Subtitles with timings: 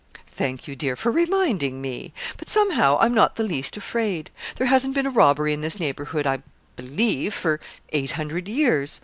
[0.31, 2.11] 'Thank you, dear, for reminding me.
[2.37, 4.31] But, somehow, I'm not the least afraid.
[4.55, 6.41] There hasn't been a robbery in this neighbourhood, I
[6.75, 8.99] believe, for eight hundred years.